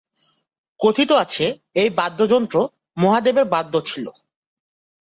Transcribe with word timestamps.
কথিত 0.79 1.09
আছে, 1.23 1.45
এই 1.75 1.89
বাদ্যযন্ত্র 1.97 2.57
মহাদেবের 2.97 3.45
বাদ্য 3.45 3.73
ছিল। 3.85 4.05